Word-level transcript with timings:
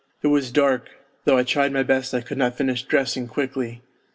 It 0.23 0.29
was 0.29 0.51
dark: 0.51 0.89
though 1.25 1.37
I 1.37 1.43
tried 1.43 1.71
my 1.71 1.83
best 1.83 2.15
I 2.15 2.21
could 2.21 2.39
not 2.39 2.57
finish 2.57 2.81
dressing 2.81 3.27
quickly. 3.27 3.83